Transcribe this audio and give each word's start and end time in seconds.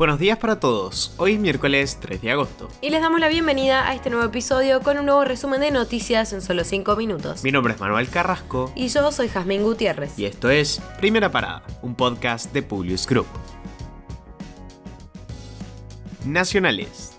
Buenos 0.00 0.18
días 0.18 0.38
para 0.38 0.58
todos, 0.58 1.12
hoy 1.18 1.34
es 1.34 1.40
miércoles 1.40 1.98
3 2.00 2.22
de 2.22 2.30
agosto. 2.30 2.70
Y 2.80 2.88
les 2.88 3.02
damos 3.02 3.20
la 3.20 3.28
bienvenida 3.28 3.86
a 3.86 3.94
este 3.94 4.08
nuevo 4.08 4.24
episodio 4.24 4.80
con 4.80 4.96
un 4.96 5.04
nuevo 5.04 5.26
resumen 5.26 5.60
de 5.60 5.70
noticias 5.70 6.32
en 6.32 6.40
solo 6.40 6.64
5 6.64 6.96
minutos. 6.96 7.44
Mi 7.44 7.52
nombre 7.52 7.74
es 7.74 7.80
Manuel 7.80 8.08
Carrasco. 8.08 8.72
Y 8.74 8.88
yo 8.88 9.12
soy 9.12 9.28
Jazmín 9.28 9.62
Gutiérrez. 9.62 10.18
Y 10.18 10.24
esto 10.24 10.48
es 10.48 10.80
Primera 11.00 11.30
Parada, 11.30 11.62
un 11.82 11.94
podcast 11.94 12.50
de 12.54 12.62
Publius 12.62 13.06
Group. 13.06 13.26
Nacionales. 16.24 17.09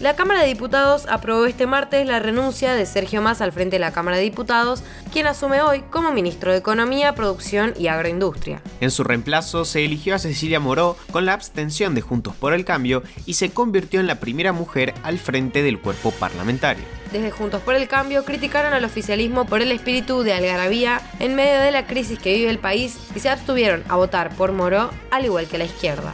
La 0.00 0.16
Cámara 0.16 0.40
de 0.40 0.48
Diputados 0.48 1.06
aprobó 1.08 1.46
este 1.46 1.66
martes 1.66 2.04
la 2.06 2.18
renuncia 2.18 2.74
de 2.74 2.84
Sergio 2.84 3.22
Massa 3.22 3.44
al 3.44 3.52
frente 3.52 3.76
de 3.76 3.80
la 3.80 3.92
Cámara 3.92 4.16
de 4.16 4.24
Diputados, 4.24 4.82
quien 5.12 5.28
asume 5.28 5.62
hoy 5.62 5.82
como 5.90 6.10
ministro 6.10 6.50
de 6.50 6.58
Economía, 6.58 7.14
Producción 7.14 7.74
y 7.78 7.86
Agroindustria. 7.86 8.60
En 8.80 8.90
su 8.90 9.04
reemplazo 9.04 9.64
se 9.64 9.84
eligió 9.84 10.16
a 10.16 10.18
Cecilia 10.18 10.58
Moró 10.58 10.96
con 11.12 11.24
la 11.26 11.32
abstención 11.32 11.94
de 11.94 12.00
Juntos 12.00 12.34
por 12.34 12.54
el 12.54 12.64
Cambio 12.64 13.04
y 13.24 13.34
se 13.34 13.50
convirtió 13.50 14.00
en 14.00 14.08
la 14.08 14.18
primera 14.20 14.52
mujer 14.52 14.94
al 15.04 15.18
frente 15.18 15.62
del 15.62 15.80
cuerpo 15.80 16.10
parlamentario. 16.10 16.84
Desde 17.12 17.30
Juntos 17.30 17.62
por 17.62 17.76
el 17.76 17.86
Cambio 17.86 18.24
criticaron 18.24 18.72
al 18.72 18.84
oficialismo 18.84 19.46
por 19.46 19.62
el 19.62 19.70
espíritu 19.70 20.24
de 20.24 20.32
algarabía 20.32 21.00
en 21.20 21.36
medio 21.36 21.60
de 21.60 21.70
la 21.70 21.86
crisis 21.86 22.18
que 22.18 22.34
vive 22.34 22.50
el 22.50 22.58
país 22.58 22.98
y 23.14 23.20
se 23.20 23.30
abstuvieron 23.30 23.84
a 23.88 23.94
votar 23.94 24.34
por 24.34 24.50
Moró, 24.50 24.90
al 25.12 25.24
igual 25.24 25.46
que 25.46 25.58
la 25.58 25.64
izquierda. 25.64 26.12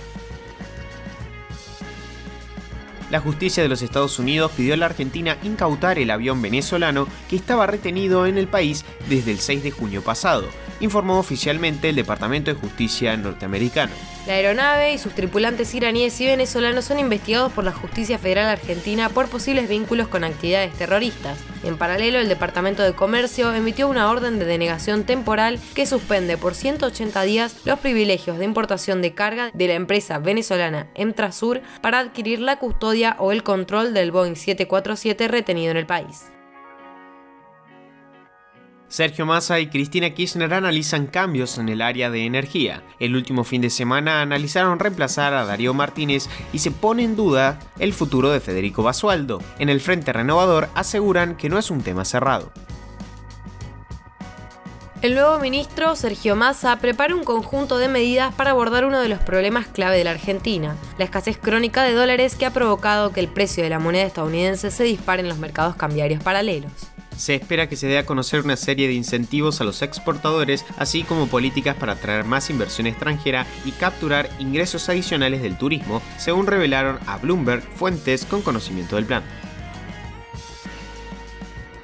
La 3.10 3.20
justicia 3.20 3.62
de 3.62 3.68
los 3.68 3.82
Estados 3.82 4.18
Unidos 4.18 4.52
pidió 4.56 4.74
a 4.74 4.76
la 4.76 4.86
Argentina 4.86 5.36
incautar 5.42 5.98
el 5.98 6.10
avión 6.10 6.40
venezolano 6.40 7.06
que 7.28 7.36
estaba 7.36 7.66
retenido 7.66 8.26
en 8.26 8.38
el 8.38 8.48
país 8.48 8.84
desde 9.08 9.32
el 9.32 9.38
6 9.38 9.62
de 9.62 9.70
junio 9.70 10.02
pasado, 10.02 10.46
informó 10.80 11.18
oficialmente 11.18 11.90
el 11.90 11.96
Departamento 11.96 12.52
de 12.52 12.60
Justicia 12.60 13.16
norteamericano. 13.16 13.92
La 14.30 14.36
aeronave 14.36 14.92
y 14.92 14.98
sus 14.98 15.12
tripulantes 15.12 15.74
iraníes 15.74 16.20
y 16.20 16.26
venezolanos 16.26 16.84
son 16.84 17.00
investigados 17.00 17.52
por 17.52 17.64
la 17.64 17.72
Justicia 17.72 18.16
Federal 18.16 18.46
Argentina 18.46 19.08
por 19.08 19.28
posibles 19.28 19.68
vínculos 19.68 20.06
con 20.06 20.22
actividades 20.22 20.72
terroristas. 20.74 21.36
En 21.64 21.76
paralelo, 21.76 22.20
el 22.20 22.28
Departamento 22.28 22.84
de 22.84 22.92
Comercio 22.92 23.52
emitió 23.52 23.88
una 23.88 24.08
orden 24.08 24.38
de 24.38 24.44
denegación 24.44 25.02
temporal 25.02 25.58
que 25.74 25.84
suspende 25.84 26.38
por 26.38 26.54
180 26.54 27.22
días 27.22 27.56
los 27.64 27.80
privilegios 27.80 28.38
de 28.38 28.44
importación 28.44 29.02
de 29.02 29.14
carga 29.14 29.50
de 29.52 29.66
la 29.66 29.74
empresa 29.74 30.20
venezolana 30.20 30.86
Emtrasur 30.94 31.60
para 31.80 31.98
adquirir 31.98 32.38
la 32.38 32.60
custodia 32.60 33.16
o 33.18 33.32
el 33.32 33.42
control 33.42 33.94
del 33.94 34.12
Boeing 34.12 34.36
747 34.36 35.26
retenido 35.26 35.72
en 35.72 35.76
el 35.76 35.86
país. 35.86 36.30
Sergio 38.90 39.24
Massa 39.24 39.60
y 39.60 39.68
Cristina 39.68 40.10
Kirchner 40.10 40.52
analizan 40.52 41.06
cambios 41.06 41.58
en 41.58 41.68
el 41.68 41.80
área 41.80 42.10
de 42.10 42.26
energía. 42.26 42.82
El 42.98 43.14
último 43.14 43.44
fin 43.44 43.62
de 43.62 43.70
semana 43.70 44.20
analizaron 44.20 44.80
reemplazar 44.80 45.32
a 45.32 45.44
Darío 45.44 45.72
Martínez 45.72 46.28
y 46.52 46.58
se 46.58 46.72
pone 46.72 47.04
en 47.04 47.14
duda 47.14 47.60
el 47.78 47.92
futuro 47.92 48.30
de 48.30 48.40
Federico 48.40 48.82
Basualdo. 48.82 49.40
En 49.60 49.68
el 49.68 49.80
Frente 49.80 50.12
Renovador 50.12 50.68
aseguran 50.74 51.36
que 51.36 51.48
no 51.48 51.56
es 51.56 51.70
un 51.70 51.82
tema 51.82 52.04
cerrado. 52.04 52.52
El 55.02 55.14
nuevo 55.14 55.38
ministro, 55.38 55.94
Sergio 55.94 56.34
Massa, 56.34 56.76
prepara 56.80 57.14
un 57.14 57.22
conjunto 57.22 57.78
de 57.78 57.88
medidas 57.88 58.34
para 58.34 58.50
abordar 58.50 58.84
uno 58.84 59.00
de 59.00 59.08
los 59.08 59.20
problemas 59.20 59.68
clave 59.68 59.98
de 59.98 60.04
la 60.04 60.10
Argentina, 60.10 60.74
la 60.98 61.04
escasez 61.04 61.38
crónica 61.38 61.84
de 61.84 61.94
dólares 61.94 62.34
que 62.34 62.44
ha 62.44 62.52
provocado 62.52 63.12
que 63.12 63.20
el 63.20 63.28
precio 63.28 63.62
de 63.62 63.70
la 63.70 63.78
moneda 63.78 64.02
estadounidense 64.02 64.72
se 64.72 64.82
dispare 64.82 65.22
en 65.22 65.28
los 65.28 65.38
mercados 65.38 65.76
cambiarios 65.76 66.22
paralelos 66.22 66.90
se 67.16 67.34
espera 67.34 67.68
que 67.68 67.76
se 67.76 67.86
dé 67.86 67.98
a 67.98 68.06
conocer 68.06 68.40
una 68.42 68.56
serie 68.56 68.88
de 68.88 68.94
incentivos 68.94 69.60
a 69.60 69.64
los 69.64 69.82
exportadores, 69.82 70.64
así 70.78 71.02
como 71.02 71.26
políticas 71.26 71.76
para 71.76 71.92
atraer 71.92 72.24
más 72.24 72.50
inversión 72.50 72.86
extranjera 72.86 73.46
y 73.64 73.72
capturar 73.72 74.30
ingresos 74.38 74.88
adicionales 74.88 75.42
del 75.42 75.58
turismo, 75.58 76.02
según 76.18 76.46
revelaron 76.46 76.98
a 77.06 77.18
Bloomberg 77.18 77.62
fuentes 77.62 78.24
con 78.24 78.42
conocimiento 78.42 78.96
del 78.96 79.06
plan. 79.06 79.22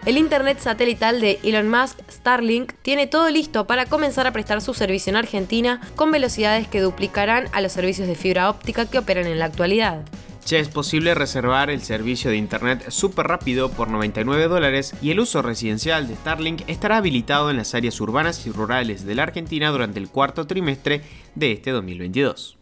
El 0.06 0.18
Internet 0.18 0.60
satelital 0.60 1.20
de 1.20 1.40
Elon 1.42 1.68
Musk, 1.68 1.98
Starlink, 2.08 2.74
tiene 2.82 3.08
todo 3.08 3.28
listo 3.28 3.66
para 3.66 3.86
comenzar 3.86 4.28
a 4.28 4.32
prestar 4.32 4.62
su 4.62 4.72
servicio 4.72 5.10
en 5.10 5.16
Argentina 5.16 5.80
con 5.96 6.12
velocidades 6.12 6.68
que 6.68 6.80
duplicarán 6.80 7.48
a 7.52 7.60
los 7.60 7.72
servicios 7.72 8.06
de 8.06 8.14
fibra 8.14 8.48
óptica 8.48 8.86
que 8.88 8.98
operan 8.98 9.26
en 9.26 9.40
la 9.40 9.46
actualidad. 9.46 10.04
Ya 10.46 10.60
es 10.60 10.68
posible 10.68 11.12
reservar 11.16 11.70
el 11.70 11.82
servicio 11.82 12.30
de 12.30 12.36
internet 12.36 12.90
súper 12.90 13.26
rápido 13.26 13.68
por 13.68 13.88
99 13.88 14.46
dólares 14.46 14.94
y 15.02 15.10
el 15.10 15.18
uso 15.18 15.42
residencial 15.42 16.06
de 16.06 16.14
Starlink 16.14 16.62
estará 16.68 16.98
habilitado 16.98 17.50
en 17.50 17.56
las 17.56 17.74
áreas 17.74 18.00
urbanas 18.00 18.46
y 18.46 18.52
rurales 18.52 19.04
de 19.04 19.16
la 19.16 19.24
Argentina 19.24 19.70
durante 19.70 19.98
el 19.98 20.08
cuarto 20.08 20.46
trimestre 20.46 21.02
de 21.34 21.50
este 21.50 21.72
2022. 21.72 22.58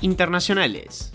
Internacionales. 0.00 1.12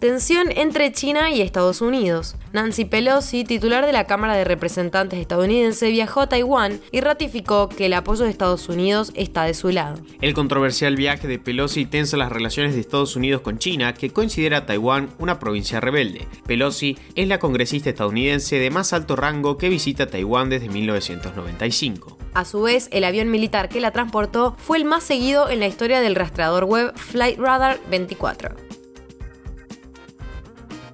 Tensión 0.00 0.50
entre 0.56 0.90
China 0.92 1.30
y 1.30 1.42
Estados 1.42 1.82
Unidos. 1.82 2.34
Nancy 2.54 2.86
Pelosi, 2.86 3.44
titular 3.44 3.84
de 3.84 3.92
la 3.92 4.06
Cámara 4.06 4.34
de 4.34 4.44
Representantes 4.44 5.20
estadounidense, 5.20 5.90
viajó 5.90 6.22
a 6.22 6.26
Taiwán 6.26 6.80
y 6.90 7.02
ratificó 7.02 7.68
que 7.68 7.84
el 7.84 7.92
apoyo 7.92 8.24
de 8.24 8.30
Estados 8.30 8.70
Unidos 8.70 9.12
está 9.14 9.44
de 9.44 9.52
su 9.52 9.68
lado. 9.68 10.00
El 10.22 10.32
controversial 10.32 10.96
viaje 10.96 11.28
de 11.28 11.38
Pelosi 11.38 11.84
tensa 11.84 12.16
las 12.16 12.32
relaciones 12.32 12.72
de 12.72 12.80
Estados 12.80 13.14
Unidos 13.14 13.42
con 13.42 13.58
China, 13.58 13.92
que 13.92 14.08
considera 14.08 14.56
a 14.56 14.66
Taiwán 14.66 15.10
una 15.18 15.38
provincia 15.38 15.80
rebelde. 15.80 16.26
Pelosi 16.46 16.96
es 17.14 17.28
la 17.28 17.38
congresista 17.38 17.90
estadounidense 17.90 18.58
de 18.58 18.70
más 18.70 18.94
alto 18.94 19.16
rango 19.16 19.58
que 19.58 19.68
visita 19.68 20.06
Taiwán 20.06 20.48
desde 20.48 20.70
1995. 20.70 22.16
A 22.32 22.46
su 22.46 22.62
vez, 22.62 22.88
el 22.90 23.04
avión 23.04 23.30
militar 23.30 23.68
que 23.68 23.80
la 23.80 23.90
transportó 23.90 24.56
fue 24.56 24.78
el 24.78 24.86
más 24.86 25.02
seguido 25.02 25.50
en 25.50 25.60
la 25.60 25.66
historia 25.66 26.00
del 26.00 26.14
rastreador 26.14 26.64
web 26.64 26.96
Flight 26.96 27.38
Radar 27.38 27.78
24. 27.90 28.69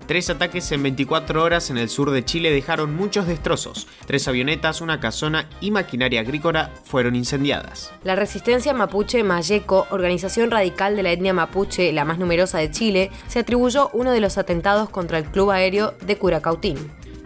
Tres 0.07 0.31
ataques 0.31 0.71
en 0.71 0.85
24 0.85 1.43
horas 1.43 1.69
en 1.71 1.79
el 1.79 1.89
sur 1.89 2.13
de 2.13 2.25
Chile 2.25 2.53
dejaron 2.53 2.95
muchos 2.95 3.27
destrozos. 3.27 3.89
Tres 4.07 4.29
avionetas, 4.29 4.81
una 4.81 5.01
casona 5.01 5.49
y 5.61 5.73
maquinaria 5.73 6.21
agrícola 6.21 6.71
fueron 6.85 7.17
incendiadas. 7.17 7.93
La 8.05 8.15
resistencia 8.15 8.73
mapuche 8.73 9.25
Mayeco, 9.25 9.89
organización 9.91 10.53
radical 10.53 10.95
de 10.95 11.03
la 11.03 11.11
etnia 11.11 11.33
mapuche, 11.33 11.93
la 11.93 12.05
más 12.05 12.19
numerosa 12.19 12.59
de 12.59 12.71
Chile, 12.71 13.11
se 13.27 13.41
atribuyó 13.41 13.91
uno 13.95 14.13
de 14.13 14.21
los 14.21 14.39
atentados 14.39 14.91
contra 14.91 15.19
el 15.19 15.25
club 15.25 15.51
aéreo 15.51 15.95
de 16.07 16.17
Curacautín. 16.17 16.77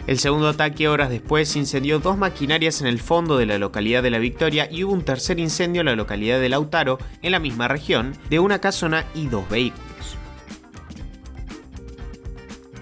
El 0.06 0.18
segundo 0.18 0.48
ataque 0.48 0.88
horas 0.88 1.10
después 1.10 1.54
incendió 1.56 1.98
dos 1.98 2.16
maquinarias 2.16 2.80
en 2.80 2.86
el 2.86 2.98
fondo 2.98 3.36
de 3.36 3.44
la 3.44 3.58
localidad 3.58 4.02
de 4.02 4.10
La 4.10 4.18
Victoria 4.18 4.66
y 4.70 4.84
hubo 4.84 4.94
un 4.94 5.04
tercer 5.04 5.38
incendio 5.38 5.80
en 5.80 5.86
la 5.86 5.96
localidad 5.96 6.40
de 6.40 6.48
Lautaro, 6.48 6.98
en 7.20 7.32
la 7.32 7.38
misma 7.38 7.68
región, 7.68 8.14
de 8.30 8.40
una 8.40 8.58
casona 8.58 9.04
y 9.14 9.26
dos 9.26 9.46
vehículos. 9.50 10.16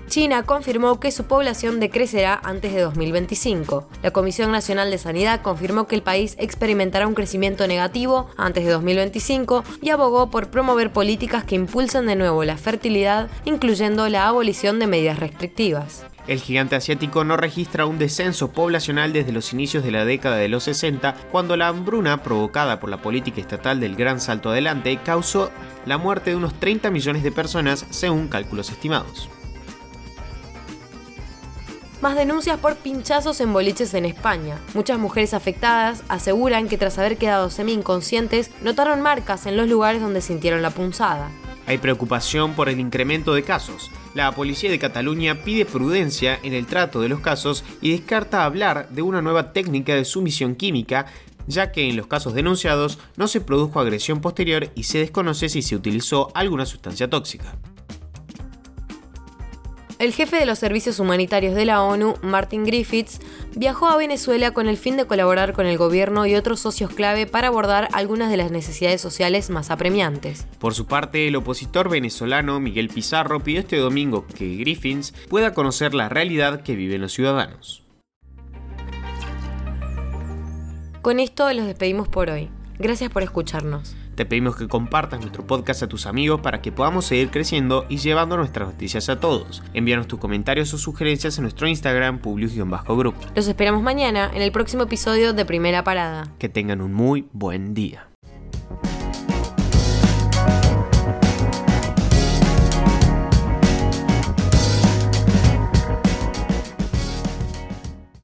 China 0.08 0.42
confirmó 0.42 0.98
que 1.00 1.12
su 1.12 1.24
población 1.24 1.80
decrecerá 1.80 2.40
antes 2.42 2.72
de 2.72 2.80
2025. 2.80 3.86
La 4.02 4.10
Comisión 4.10 4.50
Nacional 4.50 4.90
de 4.90 4.96
Sanidad 4.96 5.42
confirmó 5.42 5.86
que 5.86 5.94
el 5.94 6.02
país 6.02 6.34
experimentará 6.38 7.06
un 7.06 7.14
crecimiento 7.14 7.66
negativo 7.66 8.28
antes 8.38 8.64
de 8.64 8.72
2025 8.72 9.64
y 9.82 9.90
abogó 9.90 10.30
por 10.30 10.48
promover 10.48 10.92
políticas 10.92 11.44
que 11.44 11.56
impulsen 11.56 12.06
de 12.06 12.16
nuevo 12.16 12.42
la 12.44 12.56
fertilidad, 12.56 13.28
incluyendo 13.44 14.08
la 14.08 14.26
abolición 14.26 14.78
de 14.78 14.86
medidas 14.86 15.18
restrictivas. 15.18 16.06
El 16.26 16.40
gigante 16.40 16.76
asiático 16.76 17.24
no 17.24 17.36
registra 17.36 17.86
un 17.86 17.98
descenso 17.98 18.50
poblacional 18.52 19.12
desde 19.12 19.32
los 19.32 19.52
inicios 19.52 19.84
de 19.84 19.92
la 19.92 20.04
década 20.04 20.36
de 20.36 20.48
los 20.48 20.64
60, 20.64 21.14
cuando 21.30 21.56
la 21.56 21.68
hambruna 21.68 22.22
provocada 22.22 22.80
por 22.80 22.90
la 22.90 23.00
política 23.02 23.40
estatal 23.40 23.80
del 23.80 23.96
Gran 23.96 24.20
Salto 24.20 24.50
Adelante 24.50 24.98
causó 25.04 25.50
la 25.86 25.98
muerte 25.98 26.30
de 26.30 26.36
unos 26.36 26.58
30 26.60 26.90
millones 26.90 27.22
de 27.22 27.32
personas 27.32 27.86
según 27.90 28.28
cálculos 28.28 28.70
estimados 28.70 29.28
más 32.00 32.16
denuncias 32.16 32.58
por 32.58 32.76
pinchazos 32.76 33.40
en 33.40 33.52
boliches 33.52 33.94
en 33.94 34.04
España. 34.04 34.58
Muchas 34.74 34.98
mujeres 34.98 35.34
afectadas 35.34 36.02
aseguran 36.08 36.68
que 36.68 36.78
tras 36.78 36.98
haber 36.98 37.16
quedado 37.16 37.50
semi-inconscientes 37.50 38.50
notaron 38.62 39.00
marcas 39.00 39.46
en 39.46 39.56
los 39.56 39.68
lugares 39.68 40.00
donde 40.00 40.20
sintieron 40.20 40.62
la 40.62 40.70
punzada. 40.70 41.30
Hay 41.66 41.78
preocupación 41.78 42.54
por 42.54 42.68
el 42.68 42.80
incremento 42.80 43.34
de 43.34 43.42
casos. 43.42 43.90
La 44.14 44.32
policía 44.32 44.70
de 44.70 44.78
Cataluña 44.78 45.44
pide 45.44 45.66
prudencia 45.66 46.38
en 46.42 46.54
el 46.54 46.66
trato 46.66 47.00
de 47.00 47.10
los 47.10 47.20
casos 47.20 47.62
y 47.82 47.90
descarta 47.90 48.44
hablar 48.44 48.88
de 48.88 49.02
una 49.02 49.20
nueva 49.20 49.52
técnica 49.52 49.94
de 49.94 50.04
sumisión 50.04 50.54
química 50.54 51.06
ya 51.48 51.72
que 51.72 51.88
en 51.88 51.96
los 51.96 52.06
casos 52.06 52.34
denunciados 52.34 52.98
no 53.16 53.26
se 53.26 53.40
produjo 53.40 53.80
agresión 53.80 54.20
posterior 54.20 54.70
y 54.74 54.84
se 54.84 54.98
desconoce 54.98 55.48
si 55.48 55.62
se 55.62 55.74
utilizó 55.74 56.30
alguna 56.34 56.66
sustancia 56.66 57.10
tóxica. 57.10 57.56
El 59.98 60.12
jefe 60.12 60.36
de 60.36 60.46
los 60.46 60.60
servicios 60.60 61.00
humanitarios 61.00 61.56
de 61.56 61.64
la 61.64 61.82
ONU, 61.82 62.14
Martin 62.22 62.64
Griffiths, 62.64 63.20
viajó 63.56 63.88
a 63.88 63.96
Venezuela 63.96 64.52
con 64.52 64.68
el 64.68 64.76
fin 64.76 64.96
de 64.96 65.06
colaborar 65.06 65.54
con 65.54 65.66
el 65.66 65.76
gobierno 65.76 66.24
y 66.24 66.36
otros 66.36 66.60
socios 66.60 66.92
clave 66.92 67.26
para 67.26 67.48
abordar 67.48 67.88
algunas 67.92 68.30
de 68.30 68.36
las 68.36 68.52
necesidades 68.52 69.00
sociales 69.00 69.50
más 69.50 69.72
apremiantes. 69.72 70.46
Por 70.60 70.74
su 70.74 70.86
parte, 70.86 71.26
el 71.26 71.34
opositor 71.34 71.88
venezolano 71.88 72.60
Miguel 72.60 72.90
Pizarro 72.90 73.42
pidió 73.42 73.58
este 73.58 73.78
domingo 73.78 74.24
que 74.24 74.54
Griffiths 74.58 75.12
pueda 75.28 75.52
conocer 75.52 75.94
la 75.94 76.08
realidad 76.08 76.62
que 76.62 76.76
viven 76.76 77.00
los 77.00 77.12
ciudadanos. 77.12 77.82
Con 81.02 81.18
esto 81.18 81.52
los 81.52 81.66
despedimos 81.66 82.06
por 82.06 82.30
hoy. 82.30 82.50
Gracias 82.78 83.10
por 83.10 83.24
escucharnos. 83.24 83.97
Te 84.18 84.26
pedimos 84.26 84.56
que 84.56 84.66
compartas 84.66 85.20
nuestro 85.20 85.46
podcast 85.46 85.84
a 85.84 85.86
tus 85.86 86.04
amigos 86.06 86.40
para 86.40 86.60
que 86.60 86.72
podamos 86.72 87.04
seguir 87.04 87.30
creciendo 87.30 87.86
y 87.88 87.98
llevando 87.98 88.36
nuestras 88.36 88.66
noticias 88.66 89.08
a 89.08 89.20
todos. 89.20 89.62
Envíanos 89.74 90.08
tus 90.08 90.18
comentarios 90.18 90.74
o 90.74 90.78
sugerencias 90.78 91.38
en 91.38 91.42
nuestro 91.42 91.68
Instagram, 91.68 92.18
publius-group. 92.18 93.14
Los 93.36 93.46
esperamos 93.46 93.80
mañana 93.80 94.28
en 94.34 94.42
el 94.42 94.50
próximo 94.50 94.82
episodio 94.82 95.34
de 95.34 95.44
Primera 95.44 95.84
Parada. 95.84 96.32
Que 96.40 96.48
tengan 96.48 96.80
un 96.80 96.94
muy 96.94 97.28
buen 97.32 97.74
día. 97.74 98.08